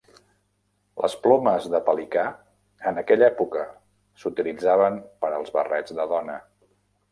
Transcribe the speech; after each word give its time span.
Les 1.01 1.15
plomes 1.25 1.67
de 1.73 1.81
pelicà, 1.89 2.23
en 2.93 2.97
aquella 3.03 3.29
època, 3.29 3.67
s'utilitzaven 4.23 4.99
per 5.27 5.33
als 5.37 5.55
barrets 5.61 5.97
de 6.01 6.11
dona. 6.17 6.43